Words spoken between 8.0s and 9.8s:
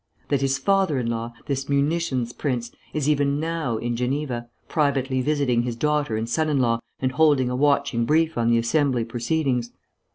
brief on the Assembly proceedings?